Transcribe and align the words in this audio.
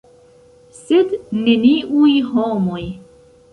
Sed 0.77 1.13
neniuj 1.43 2.17
homoj. 2.33 2.83